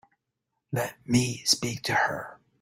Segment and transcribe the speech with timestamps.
[0.71, 2.39] Let me speak to her.